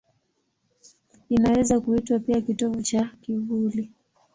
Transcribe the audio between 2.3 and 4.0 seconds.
kitovu cha kivuli.